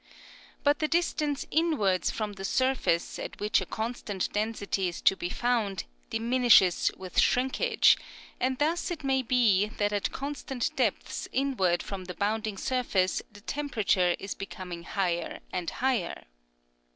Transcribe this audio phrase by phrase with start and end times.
[0.63, 5.29] But the distance inwards from the surface at which a constant density is to be
[5.29, 7.99] found diminishes with shrinkage,
[8.39, 13.41] and thus it may be that at constant depths inward from the bounding surface the
[13.41, 16.23] temperature is becoming higher and higher.